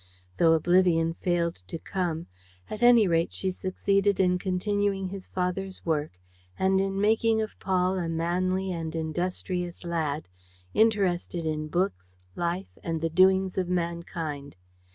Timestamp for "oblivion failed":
0.53-1.61